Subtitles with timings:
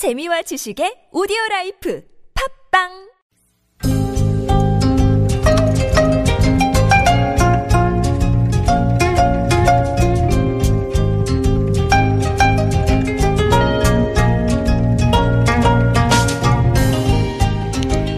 [0.00, 2.00] 재미와 지식의 오디오 라이프
[2.72, 3.10] 팝빵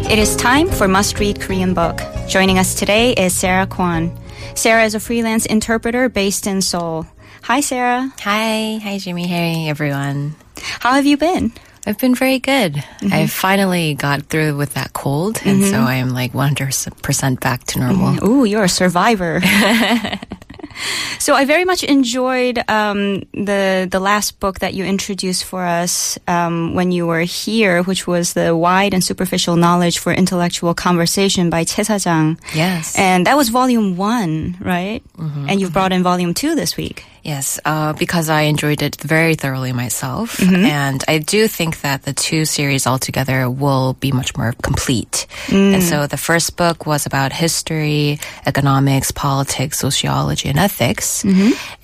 [0.06, 1.98] It is time for Must Read Korean Book.
[2.28, 4.16] Joining us today is Sarah Kwan.
[4.54, 7.08] Sarah is a freelance interpreter based in Seoul.
[7.42, 8.14] Hi, Sarah.
[8.20, 9.26] Hi, hi, Jimmy.
[9.26, 10.36] Hey, everyone.
[10.78, 11.50] How have you been?
[11.86, 12.82] I've been very good.
[13.10, 17.80] I finally got through with that cold, and so I am like 100% back to
[17.80, 18.24] normal.
[18.24, 19.40] Ooh, you're a survivor.
[21.18, 26.18] so I very much enjoyed um, the the last book that you introduced for us
[26.28, 31.50] um, when you were here, which was the Wide and Superficial Knowledge for Intellectual Conversation
[31.50, 32.38] by Che Sajang.
[32.54, 32.96] Yes.
[32.96, 35.02] And that was volume one, right?
[35.48, 37.04] And you've brought in volume two this week.
[37.22, 40.40] Yes, uh, because I enjoyed it very thoroughly myself.
[40.42, 45.26] And I do think that the two series altogether will be much more complete.
[45.48, 51.24] And so the first book was about history, economics, politics, sociology, and ethics.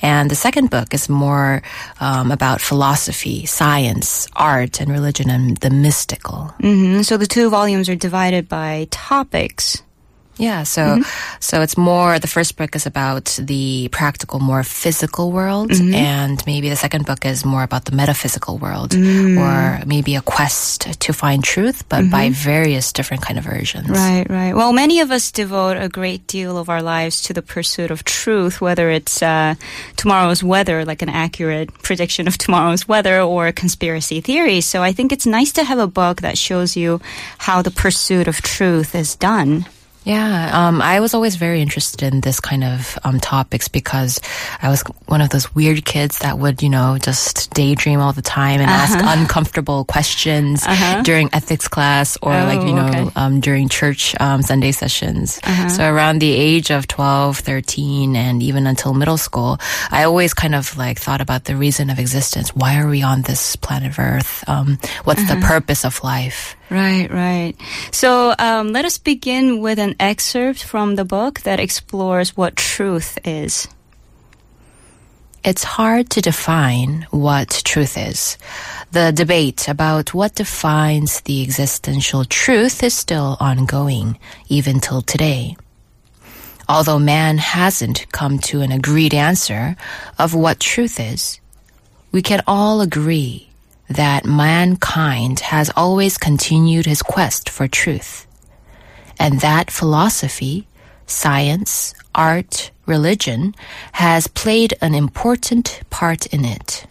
[0.02, 1.62] And the second book is more
[2.00, 6.52] um, about philosophy, science, art, and religion, and the mystical.
[6.60, 9.82] hmm So the two volumes are divided by topics.
[10.38, 11.38] Yeah, so mm-hmm.
[11.40, 15.94] so it's more the first book is about the practical, more physical world, mm-hmm.
[15.94, 19.36] and maybe the second book is more about the metaphysical world, mm.
[19.36, 22.34] or maybe a quest to find truth, but by mm-hmm.
[22.34, 23.90] various different kind of versions.
[23.90, 24.54] Right, right.
[24.54, 28.04] Well, many of us devote a great deal of our lives to the pursuit of
[28.04, 29.56] truth, whether it's uh,
[29.96, 34.60] tomorrow's weather, like an accurate prediction of tomorrow's weather, or a conspiracy theory.
[34.60, 37.00] So I think it's nice to have a book that shows you
[37.38, 39.66] how the pursuit of truth is done.
[40.08, 44.18] Yeah, um, I was always very interested in this kind of um, topics because
[44.62, 48.22] I was one of those weird kids that would, you know, just daydream all the
[48.22, 50.64] time and ask uncomfortable questions
[51.04, 53.10] during ethics class or like, you Oh, know, okay.
[53.16, 55.38] um, during church um, Sunday sessions.
[55.76, 59.58] So around the age of 12, 13, and even until middle school,
[59.90, 62.56] I always kind of like thought about the reason of existence.
[62.56, 64.42] Why are we on this planet Earth?
[64.48, 66.56] Um, what's the purpose of life?
[66.70, 67.54] Right, right.
[67.92, 73.18] So um, let us begin with an excerpt from the book that explores what truth
[73.24, 73.68] is.
[75.44, 78.36] It's hard to define what truth is.
[78.92, 84.18] The debate about what defines the existential truth is still ongoing,
[84.48, 85.56] even till today.
[86.68, 89.74] Although man hasn't come to an agreed answer
[90.18, 91.40] of what truth is,
[92.12, 93.47] we can all agree
[93.88, 98.26] that mankind has always continued his quest for truth,
[99.18, 100.68] and that philosophy,
[101.06, 103.54] science, art, religion
[103.92, 106.86] has played an important part in it.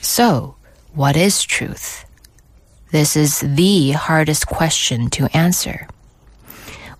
[0.00, 0.56] So,
[0.92, 2.04] what is truth?
[2.90, 5.88] This is the hardest question to answer.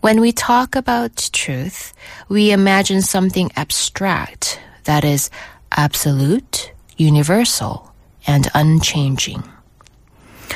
[0.00, 1.94] When we talk about truth,
[2.28, 5.31] we imagine something abstract that is
[5.72, 7.94] absolute, universal,
[8.27, 9.43] and unchanging.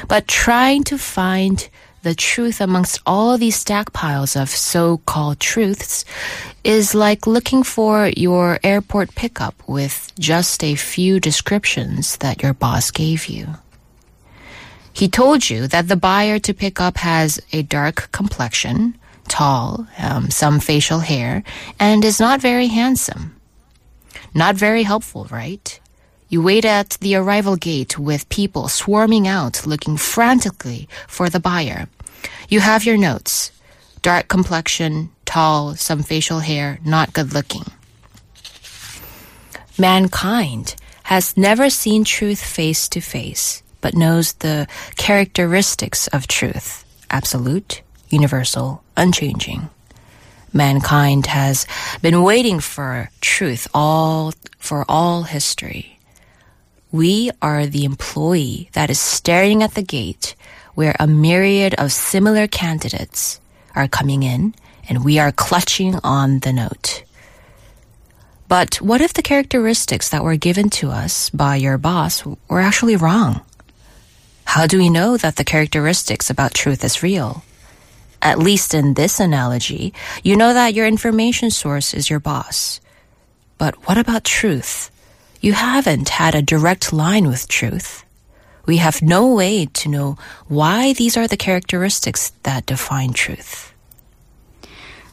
[0.07, 1.69] But trying to find
[2.03, 6.05] the truth amongst all these stack piles of so-called truths
[6.63, 12.91] is like looking for your airport pickup with just a few descriptions that your boss
[12.91, 13.47] gave you.
[14.93, 18.97] He told you that the buyer to pick up has a dark complexion,
[19.29, 21.43] tall, um, some facial hair,
[21.79, 23.37] and is not very handsome.
[24.35, 25.81] Not very helpful, right?
[26.31, 31.89] You wait at the arrival gate with people swarming out looking frantically for the buyer.
[32.49, 33.51] You have your notes.
[34.03, 37.65] Dark complexion, tall, some facial hair, not good looking.
[39.79, 47.81] Mankind has never seen truth face to face, but knows the characteristics of truth absolute,
[48.11, 49.71] universal, unchanging.
[50.53, 51.67] Mankind has
[52.03, 55.98] been waiting for truth all for all history.
[56.91, 60.35] We are the employee that is staring at the gate
[60.75, 63.41] where a myriad of similar candidates
[63.75, 64.55] are coming in
[64.89, 67.05] and we are clutching on the note.
[68.49, 72.97] But what if the characteristics that were given to us by your boss were actually
[72.97, 73.43] wrong?
[74.45, 77.45] How do we know that the characteristics about truth is real?
[78.23, 79.93] At least in this analogy,
[80.25, 82.81] you know that your information source is your boss.
[83.59, 84.91] But what about truth?
[85.41, 88.05] You haven't had a direct line with truth.
[88.67, 93.73] We have no way to know why these are the characteristics that define truth.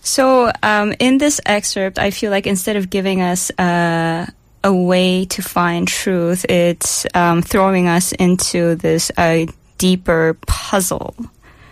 [0.01, 4.27] So, um, in this excerpt, I feel like instead of giving us uh,
[4.65, 6.43] a way to find truth.
[6.49, 9.45] It's um, throwing us into this uh,
[9.77, 11.15] deeper puzzle.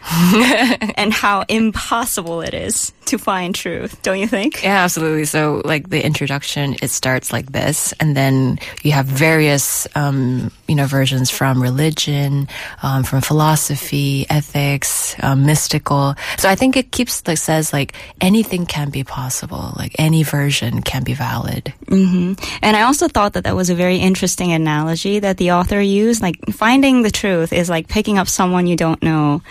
[0.95, 4.63] and how impossible it is to find truth, don't you think?
[4.63, 5.25] Yeah, absolutely.
[5.25, 10.75] So, like the introduction, it starts like this, and then you have various, um, you
[10.75, 12.47] know, versions from religion,
[12.81, 16.15] um, from philosophy, ethics, um, mystical.
[16.37, 20.81] So, I think it keeps like says like anything can be possible, like any version
[20.81, 21.73] can be valid.
[21.87, 25.79] hmm And I also thought that that was a very interesting analogy that the author
[25.79, 26.21] used.
[26.21, 29.41] Like finding the truth is like picking up someone you don't know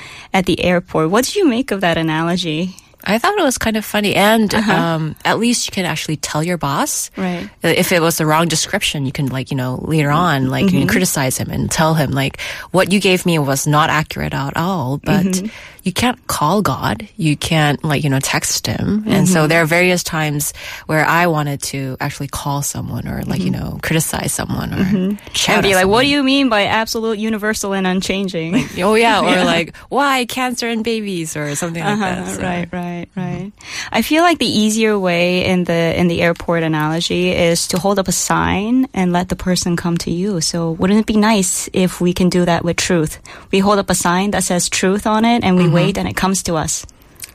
[0.43, 1.11] at the airport.
[1.11, 2.75] What do you make of that analogy?
[3.05, 4.73] I thought it was kind of funny, and uh-huh.
[4.73, 7.11] um, at least you can actually tell your boss.
[7.17, 7.49] Right.
[7.65, 10.19] Uh, if it was the wrong description, you can like you know later mm-hmm.
[10.19, 10.89] on like you can mm-hmm.
[10.89, 12.41] criticize him and tell him like
[12.71, 14.99] what you gave me was not accurate at all.
[14.99, 15.47] But mm-hmm.
[15.83, 17.09] you can't call God.
[17.17, 19.05] You can't like you know text him.
[19.07, 20.53] And so there are various times
[20.87, 25.57] where I wanted to actually call someone or like you know criticize someone or shout
[25.57, 28.69] And be like, what do you mean by absolute, universal, and unchanging?
[28.83, 32.05] Oh yeah, or like why cancer in babies or something like uh-huh.
[32.05, 32.19] that.
[32.19, 33.09] Uh-huh, So- Right, right, right.
[33.17, 33.53] Right.
[33.91, 37.99] I feel like the easier way in the in the airport analogy is to hold
[37.99, 40.41] up a sign and let the person come to you.
[40.41, 43.19] So wouldn't it be nice if we can do that with truth?
[43.51, 45.75] We hold up a sign that says truth on it and we mm-hmm.
[45.75, 46.87] wait and it comes to us.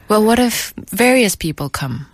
[0.09, 2.07] Well, what if various people come?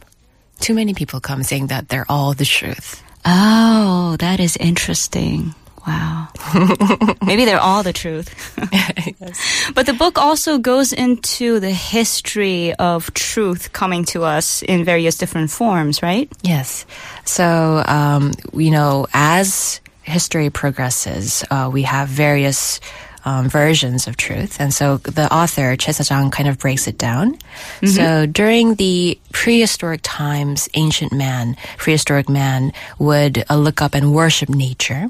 [0.59, 3.03] Too many people come saying that they're all the truth.
[3.25, 5.53] Oh, that is interesting.
[5.85, 6.27] Wow.
[7.25, 8.29] Maybe they're all the truth.
[9.73, 15.17] But the book also goes into the history of truth coming to us in various
[15.17, 16.29] different forms, right?
[16.43, 16.85] Yes.
[17.25, 22.79] So, um, you know, as history progresses, uh, we have various
[23.25, 24.59] um, versions of truth.
[24.59, 27.37] And so the author, Che Sajang, kind of breaks it down.
[27.85, 34.49] So during the prehistoric times, ancient man, prehistoric man would uh, look up and worship
[34.49, 35.09] nature.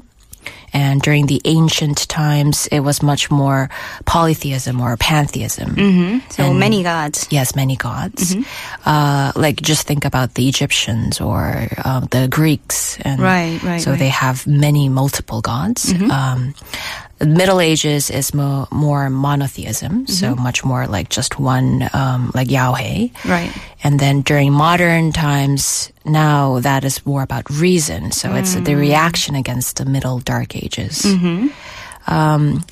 [0.74, 3.70] And during the ancient times, it was much more
[4.06, 5.78] polytheism or pantheism.
[6.30, 7.28] So many gods.
[7.30, 8.34] Yes, many gods.
[8.34, 8.42] Mm-hmm.
[8.84, 13.90] Uh, like just think about the Egyptians or uh, the Greeks, and Right, right, So
[13.90, 13.94] right.
[13.94, 13.98] Mm-hmm.
[14.02, 15.94] they have many multiple gods.
[16.10, 16.54] Um,
[17.26, 23.08] Middle Ages is mo- more monotheism, so much more like just one, um, like Yahweh.
[23.08, 23.28] Mm-hmm.
[23.30, 23.52] Right.
[23.82, 28.12] And then during modern times, now that is more about reason.
[28.12, 28.64] So it's Mm.
[28.64, 31.02] the reaction against the Middle Dark Ages.
[31.02, 31.48] Mm-hmm.
[32.06, 32.64] Um,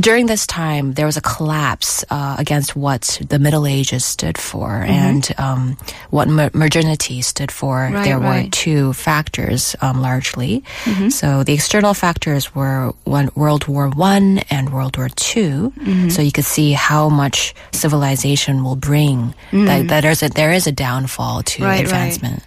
[0.00, 4.70] during this time, there was a collapse uh, against what the Middle Ages stood for
[4.70, 5.76] and um,
[6.10, 7.78] what mo- modernity stood for.
[7.78, 7.94] Mm-hmm.
[7.94, 8.50] Right, there were right.
[8.50, 8.70] Mm-hmm.
[8.70, 10.64] two factors, um, largely.
[11.10, 16.08] So the external factors were one, World War One and World War 2 Mm-hmm.
[16.10, 19.34] So you could see how much civilization will bring.
[19.52, 21.62] That, that there's a, there is a downfall to.
[21.62, 21.84] Right, right.
[21.84, 22.42] advancement.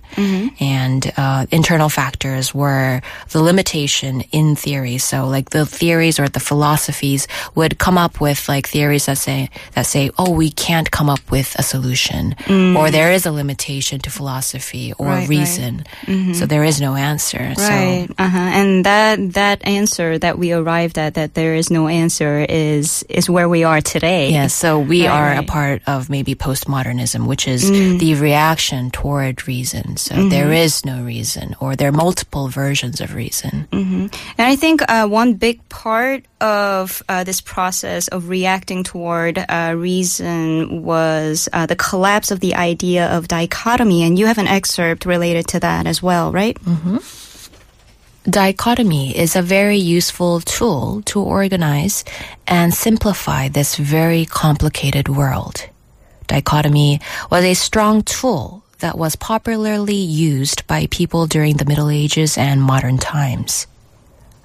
[0.60, 4.98] And uh, internal factors were the limitation in theory.
[4.98, 9.50] So like the theories or the philosophies would come up with like theories that say
[9.74, 12.36] that say, oh, we can't come up with a solution,
[12.78, 15.10] or there is a limitation to philosophy or Mm.
[15.12, 15.30] Right, right.
[15.30, 15.74] reason.
[16.34, 17.54] So there is no answer.
[17.58, 18.08] Right.
[18.08, 18.38] So Uh-huh.
[18.60, 23.30] And that that answer that we arrived at that there is no answer is is
[23.30, 24.32] where we are today.
[24.32, 25.44] Yeah, so we Right, are a.
[25.44, 25.48] Mm.
[25.52, 29.98] part of maybe postmodernism, which is the reaction toward reason.
[29.98, 30.30] So Mm-hmm.
[30.30, 33.68] there is no reason, or there are multiple versions of reason.
[33.72, 39.74] And I think uh, one big part of uh, this process of reacting toward uh,
[39.78, 44.04] reason was uh, the collapse of the idea of dichotomy.
[44.04, 46.58] And you have an excerpt related to that as well, right?
[48.24, 52.06] Dichotomy is a very useful tool to organize
[52.46, 55.68] and simplify this very complicated world.
[56.28, 57.02] Dichotomy
[57.32, 62.62] was a strong tool that was popularly used by people during the Middle Ages and
[62.62, 63.66] modern times.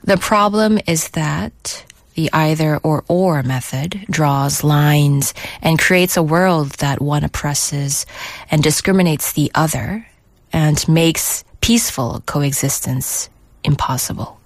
[0.04, 1.84] The problem is that
[2.16, 5.32] the either or or method draws lines
[5.62, 8.04] and creates a world that one oppresses
[8.50, 10.06] and discriminates the other
[10.52, 13.28] and makes peaceful coexistence
[13.62, 14.40] impossible.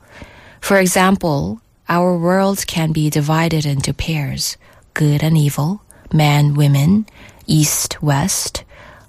[0.61, 4.57] For example, our world can be divided into pairs
[4.93, 7.07] good and evil, man, women,
[7.47, 8.65] east, west,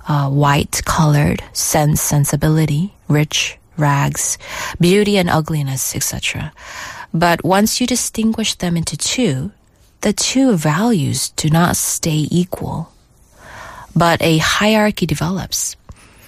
[0.08, 4.38] uh, white, colored, sense, sensibility, rich, rags,
[4.80, 6.54] beauty and ugliness, etc.
[7.14, 9.52] But once you distinguish them into two,
[10.02, 12.92] the two values do not stay equal.
[13.96, 15.76] But a hierarchy develops.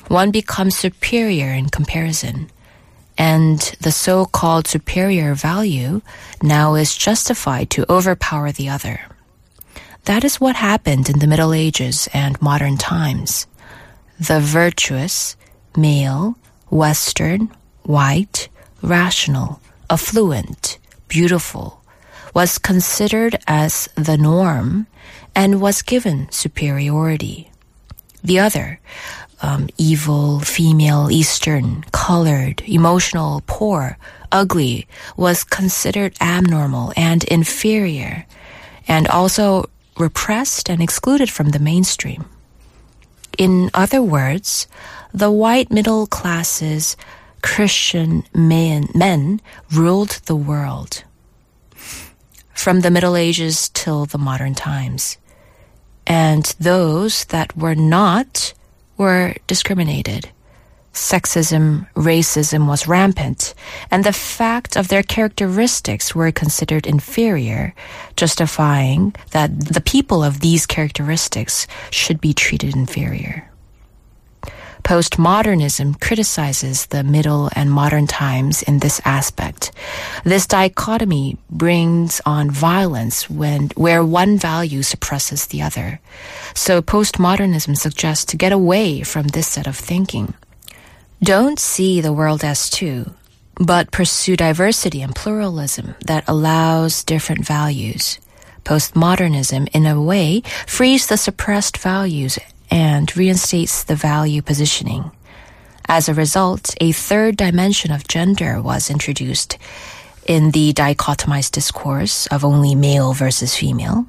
[0.10, 2.50] One becomes superior in comparison.
[3.18, 6.02] And the so-called superior value
[6.42, 9.00] now is justified to overpower the other.
[10.06, 13.48] That is what happened in the Middle Ages and modern times.
[14.20, 15.38] The virtuous,
[15.78, 16.36] male,
[16.70, 17.52] Western,
[17.84, 18.50] white,
[18.82, 21.82] rational, affluent, beautiful,
[22.34, 24.88] was considered as the norm
[25.36, 27.52] and was given superiority.
[28.24, 28.80] The other,
[29.42, 33.98] um, evil, female, Eastern, colored, emotional, poor,
[34.32, 34.88] ugly,
[35.18, 38.26] was considered abnormal and inferior,
[38.88, 42.26] and also repressed and excluded from the mainstream.
[43.38, 44.68] In other words,
[45.14, 46.96] the white middle classes,
[47.44, 49.40] Christian men, men
[49.72, 51.04] ruled the world.
[52.54, 55.18] From the Middle Ages till the modern times.
[56.08, 58.54] And those that were not
[58.98, 60.32] were discriminated.
[60.94, 63.54] Sexism, racism was rampant,
[63.92, 67.74] and the fact of their characteristics were considered inferior,
[68.16, 73.50] justifying that the people of these characteristics should be treated inferior.
[74.84, 79.72] Postmodernism criticizes the middle and modern times in this aspect.
[80.26, 86.02] This dichotomy brings on violence when, where one value suppresses the other.
[86.54, 90.34] So postmodernism suggests to get away from this set of thinking.
[91.22, 93.14] Don't see the world as two,
[93.56, 98.20] but pursue diversity and pluralism that allows different values.
[98.66, 102.38] Postmodernism, in a way, frees the suppressed values
[102.74, 105.12] and reinstates the value positioning.
[105.88, 109.60] As a result, a third dimension of gender was introduced
[110.26, 114.08] in the dichotomized discourse of only male versus female.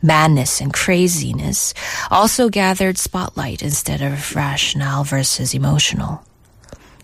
[0.00, 1.74] Madness and craziness
[2.08, 6.22] also gathered spotlight instead of rational versus emotional.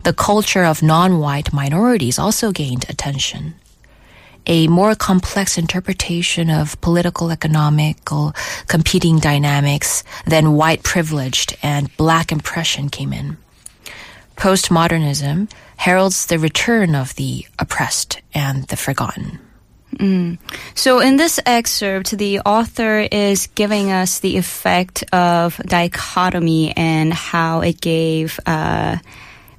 [0.05, 3.55] The culture of non-white minorities also gained attention
[4.47, 8.35] a more complex interpretation of political, economical,
[8.67, 13.37] competing dynamics than white privileged and black oppression came in.
[14.37, 19.39] Postmodernism heralds the return of the oppressed and the forgotten.
[19.97, 20.39] Mm.
[20.75, 27.61] So, in this excerpt, the author is giving us the effect of dichotomy and how
[27.61, 28.99] it gave uh,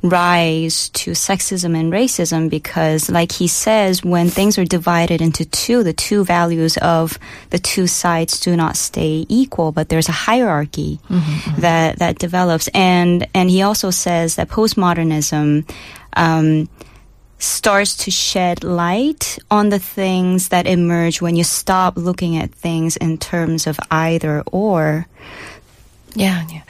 [0.04, 5.84] rise to sexism and racism because, like he says, when things are divided into two,
[5.84, 7.20] the two values of
[7.52, 12.68] the two sides do not stay equal, but there's a hierarchy mm-hmm, that that develops.
[12.74, 15.70] And and he also says that postmodernism.
[16.14, 16.70] Um,
[17.42, 22.98] starts to shed light on the things that emerge when you stop looking at things
[22.98, 25.08] in terms of either or.
[26.16, 26.62] Yeah, yeah.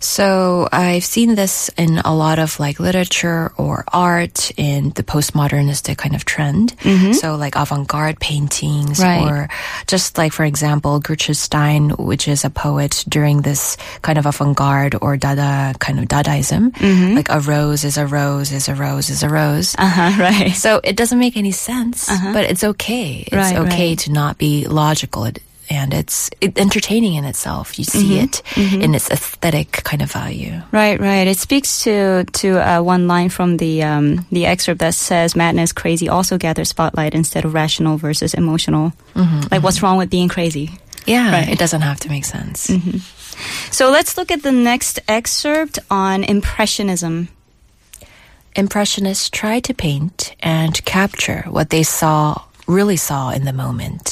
[0.00, 5.98] So I've seen this in a lot of like literature or art in the postmodernistic
[5.98, 6.76] kind of trend.
[6.78, 7.12] Mm-hmm.
[7.12, 9.22] So like avant-garde paintings right.
[9.22, 9.48] or
[9.86, 14.96] just like, for example, Gertrude Stein, which is a poet during this kind of avant-garde
[15.02, 16.70] or Dada kind of Dadaism.
[16.70, 17.16] Mm-hmm.
[17.16, 19.74] Like a rose is a rose is a rose is a rose.
[19.78, 20.52] Uh-huh, right.
[20.52, 22.32] So it doesn't make any sense, uh-huh.
[22.32, 23.24] but it's okay.
[23.26, 23.98] It's right, okay right.
[24.00, 25.24] to not be logical.
[25.24, 25.40] It,
[25.70, 27.78] and it's it, entertaining in itself.
[27.78, 28.24] You see mm-hmm.
[28.24, 28.82] it mm-hmm.
[28.82, 30.60] in its aesthetic kind of value.
[30.72, 31.26] Right, right.
[31.28, 35.72] It speaks to to uh, one line from the um, the excerpt that says, "Madness,
[35.72, 39.86] crazy also gather spotlight instead of rational versus emotional." Mm-hmm, like, what's mm-hmm.
[39.86, 40.70] wrong with being crazy?
[41.06, 41.48] Yeah, right.
[41.48, 42.66] it doesn't have to make sense.
[42.66, 42.98] Mm-hmm.
[43.70, 47.28] So let's look at the next excerpt on impressionism.
[48.54, 54.09] Impressionists try to paint and capture what they saw really saw in the moment.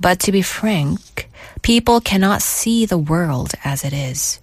[0.00, 1.30] But to be frank,
[1.62, 4.40] people cannot see the world as it is.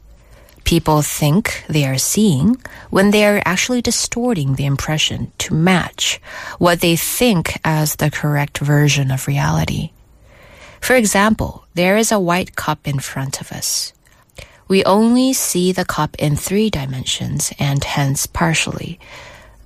[0.64, 2.58] People think they are seeing
[2.90, 6.22] when they are actually distorting the impression to match
[6.60, 9.92] what they think as the correct version of reality.
[10.80, 13.94] For example, there is a white cup in front of us.
[14.68, 19.00] We only see the cup in three dimensions and hence partially,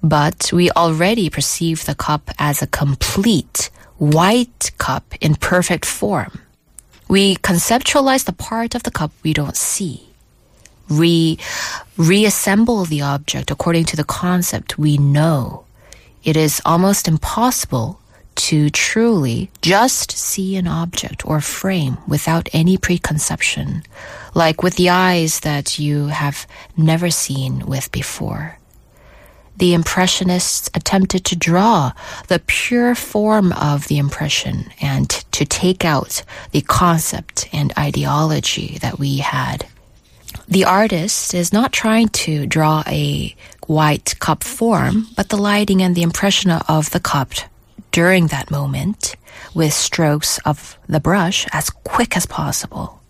[0.01, 6.39] but we already perceive the cup as a complete white cup in perfect form.
[7.07, 10.09] We conceptualize the part of the cup we don't see.
[10.89, 11.39] We
[11.97, 15.65] reassemble the object according to the concept we know.
[16.23, 17.99] It is almost impossible
[18.35, 23.83] to truly just see an object or frame without any preconception,
[24.33, 28.57] like with the eyes that you have never seen with before
[29.57, 31.91] the Impressionists attempted to draw
[32.27, 38.99] the pure form of the impression and to take out the concept and ideology that
[38.99, 39.67] we had.
[40.47, 43.35] The artist is not trying to draw a
[43.67, 47.31] white cup form, but the lighting and the impression of the cup
[47.91, 49.15] during that moment
[49.53, 53.01] with strokes of the brush as quick as possible.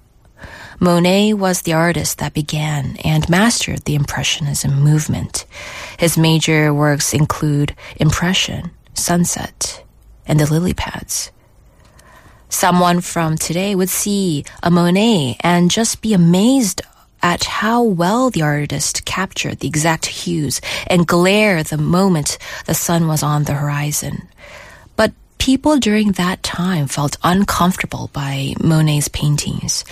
[0.80, 5.46] Monet was the artist that began and mastered the Impressionism movement.
[5.98, 9.84] His major works include Impression, Sunset,
[10.26, 11.32] and the Lily Pads.
[12.50, 16.82] Someone from today would see a Monet and just be amazed
[17.22, 23.08] at how well the artist captured the exact hues and glare the moment the sun
[23.08, 24.28] was on the horizon.
[24.96, 29.84] But people during that time felt uncomfortable by Monet's paintings.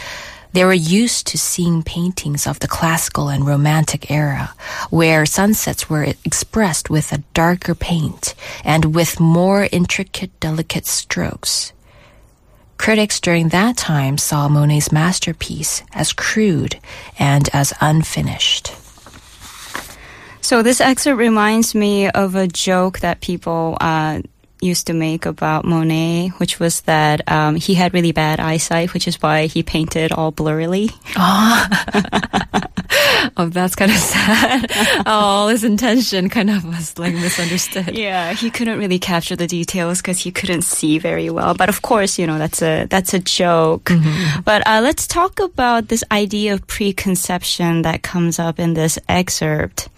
[0.53, 4.53] They were used to seeing paintings of the classical and romantic era,
[4.91, 11.74] where sunsets were expressed with a darker paint and with more intricate, delicate strokes.
[12.77, 16.79] Critics during that time saw Monet's masterpiece as crude
[17.17, 18.74] and as unfinished.
[20.41, 24.22] So this excerpt reminds me of a joke that people uh,
[24.63, 29.08] used to make about Monet, which was that um, he had really bad eyesight, which
[29.08, 30.91] is why he painted all blurrily.
[31.15, 31.67] Oh,
[33.38, 34.72] oh that's kind of sad.
[35.05, 37.98] oh, his intention kind of was like misunderstood.
[37.98, 41.53] Yeah, he couldn't really capture the details because he couldn't see very well.
[41.53, 43.86] But of course, you know that's a that's a joke.
[43.86, 44.41] Mm-hmm.
[44.41, 49.89] But uh, let's talk about this idea of preconception that comes up in this excerpt.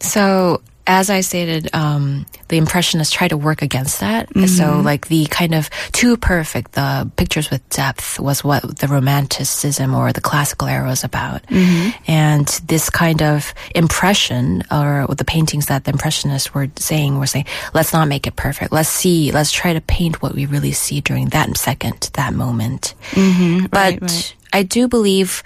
[0.00, 4.28] So as I stated, um, the impressionists try to work against that.
[4.30, 4.46] Mm-hmm.
[4.46, 9.94] So, like the kind of too perfect, the pictures with depth was what the romanticism
[9.94, 11.46] or the classical era was about.
[11.46, 12.10] Mm-hmm.
[12.10, 17.46] And this kind of impression, or the paintings that the impressionists were saying, were saying,
[17.74, 18.72] let's not make it perfect.
[18.72, 22.94] Let's see, let's try to paint what we really see during that second, that moment.
[23.10, 23.66] Mm-hmm.
[23.66, 24.36] But right, right.
[24.52, 25.42] I do believe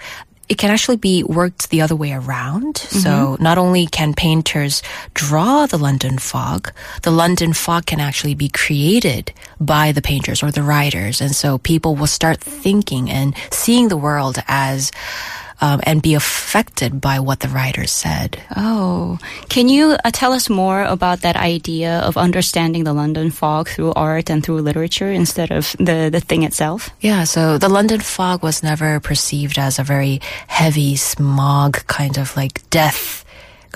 [0.49, 2.75] it can actually be worked the other way around.
[2.75, 2.99] Mm-hmm.
[2.99, 4.81] So not only can painters
[5.13, 10.51] draw the London fog, the London fog can actually be created by the painters or
[10.51, 11.21] the writers.
[11.21, 14.91] And so people will start thinking and seeing the world as
[15.61, 18.41] um, and be affected by what the writer said.
[18.55, 19.17] Oh,
[19.49, 23.93] can you uh, tell us more about that idea of understanding the London fog through
[23.93, 26.89] art and through literature instead of the, the thing itself?
[27.01, 32.35] Yeah, so the London fog was never perceived as a very heavy smog kind of
[32.35, 33.25] like death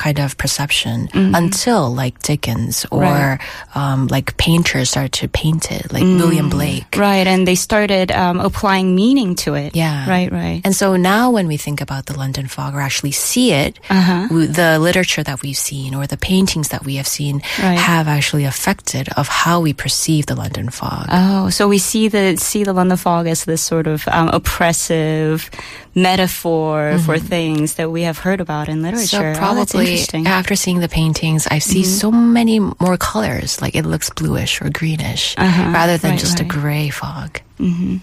[0.02, 1.36] kind of perception mm-hmm.
[1.36, 3.40] until like Dickens or right.
[3.76, 6.18] um, like painters started to paint it, like mm.
[6.18, 6.90] William Blake.
[6.98, 9.76] Right, and they started um, applying meaning to it.
[9.76, 10.10] Yeah.
[10.10, 10.62] Right, right.
[10.66, 14.28] And so now when we think about the London fog or actually see it, uh-huh.
[14.32, 17.78] we, the literature that we've seen or the paintings that we have seen right.
[17.78, 21.06] have actually affected of how we perceive the London fog.
[21.14, 25.50] Oh, so we see the see the London fog as this sort of um, oppressive
[25.94, 27.06] metaphor mm-hmm.
[27.06, 29.36] for things that we have heard about in literature.
[29.36, 31.90] So probably oh, after seeing the paintings, I see mm-hmm.
[31.90, 33.62] so many more colors.
[33.62, 35.72] Like it looks bluish or greenish uh-huh.
[35.72, 36.46] rather than right, just right.
[36.46, 37.42] a gray fog.
[37.60, 37.98] Mm-hmm.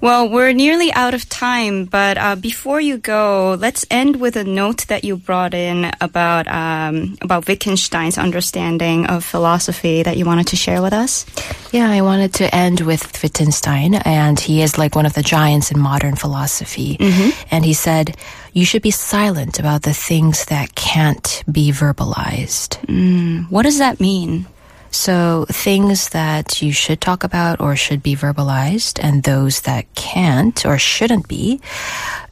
[0.00, 4.44] Well, we're nearly out of time, but uh, before you go, let's end with a
[4.44, 10.46] note that you brought in about um, about Wittgenstein's understanding of philosophy that you wanted
[10.48, 11.26] to share with us.
[11.72, 15.70] Yeah, I wanted to end with Wittgenstein, and he is like one of the giants
[15.70, 16.96] in modern philosophy.
[16.98, 17.30] Mm-hmm.
[17.50, 18.16] And he said,
[18.52, 24.00] "You should be silent about the things that can't be verbalized." Mm, what does that
[24.00, 24.46] mean?
[24.90, 30.64] So things that you should talk about or should be verbalized and those that can't
[30.64, 31.60] or shouldn't be,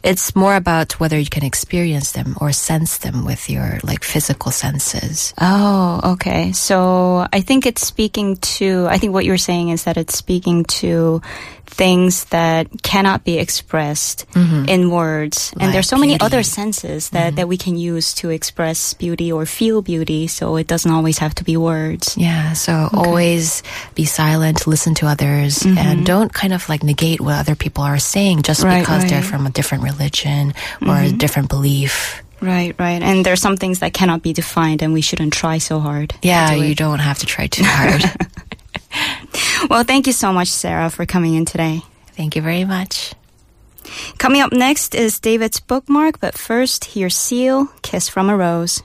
[0.03, 4.53] it's more about whether you can experience them or sense them with your like physical
[4.53, 5.35] senses.
[5.41, 6.53] Oh, okay.
[6.53, 10.65] So I think it's speaking to, I think what you're saying is that it's speaking
[10.65, 11.23] to
[11.67, 14.69] things that cannot be expressed mm-hmm.
[14.69, 15.53] in words.
[15.55, 16.13] Like and there's so beauty.
[16.13, 17.37] many other senses that, mm-hmm.
[17.37, 20.27] that we can use to express beauty or feel beauty.
[20.27, 22.17] So it doesn't always have to be words.
[22.17, 22.55] Yeah.
[22.55, 22.97] So okay.
[22.97, 23.63] always
[23.95, 25.79] be silent, listen to others, mm-hmm.
[25.79, 29.11] and don't kind of like negate what other people are saying just right, because right.
[29.11, 31.17] they're from a different religion or a mm-hmm.
[31.19, 32.23] different belief.
[32.41, 33.03] Right, right.
[33.03, 36.15] And there's some things that cannot be defined and we shouldn't try so hard.
[36.23, 38.03] Yeah, you don't have to try too hard.
[39.69, 41.83] well, thank you so much, Sarah, for coming in today.
[42.17, 43.15] Thank you very much.
[44.19, 48.83] Coming up next is David's bookmark, but first, here's Seal, Kiss from a Rose.